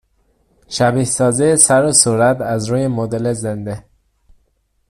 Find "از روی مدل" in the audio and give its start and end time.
2.41-3.33